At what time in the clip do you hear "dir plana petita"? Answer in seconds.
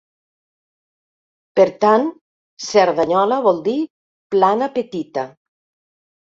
3.71-5.31